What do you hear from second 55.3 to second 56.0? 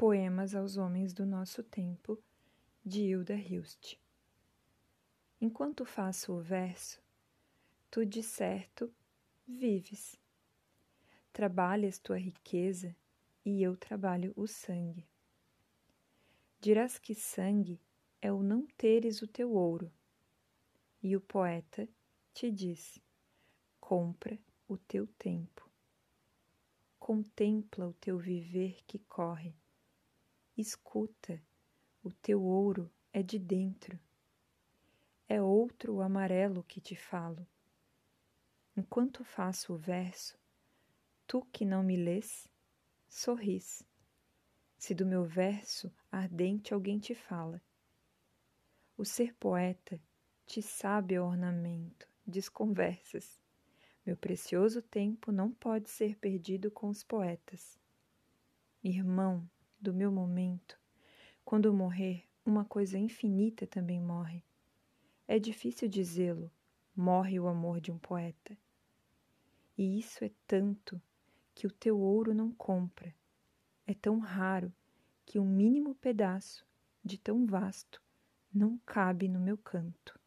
não pode